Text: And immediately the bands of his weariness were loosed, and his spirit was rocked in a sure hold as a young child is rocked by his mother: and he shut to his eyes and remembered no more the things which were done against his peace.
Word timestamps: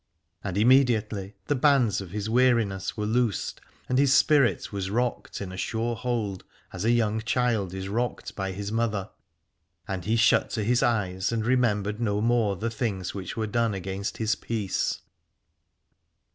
And 0.43 0.57
immediately 0.57 1.35
the 1.45 1.53
bands 1.53 2.01
of 2.01 2.09
his 2.09 2.27
weariness 2.27 2.97
were 2.97 3.05
loosed, 3.05 3.61
and 3.87 3.99
his 3.99 4.11
spirit 4.17 4.73
was 4.73 4.89
rocked 4.89 5.39
in 5.41 5.51
a 5.51 5.57
sure 5.57 5.95
hold 5.95 6.43
as 6.73 6.83
a 6.83 6.89
young 6.89 7.21
child 7.21 7.71
is 7.75 7.87
rocked 7.87 8.35
by 8.35 8.51
his 8.51 8.71
mother: 8.71 9.11
and 9.87 10.03
he 10.05 10.15
shut 10.15 10.49
to 10.57 10.63
his 10.63 10.81
eyes 10.81 11.31
and 11.31 11.45
remembered 11.45 11.99
no 12.01 12.19
more 12.19 12.55
the 12.55 12.71
things 12.71 13.13
which 13.13 13.37
were 13.37 13.45
done 13.45 13.75
against 13.75 14.17
his 14.17 14.33
peace. 14.33 15.01